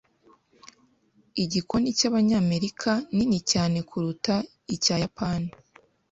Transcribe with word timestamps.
Igikoni 1.43 1.89
cyabanyamerika 1.97 2.91
nini 3.15 3.39
cyane 3.51 3.77
kuruta 3.89 4.33
icyayapani. 4.75 5.49